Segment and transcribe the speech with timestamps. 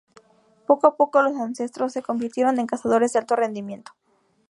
[0.65, 3.91] Poco a poco, los ancestros se convirtieron en cazadores de alto rendimiento.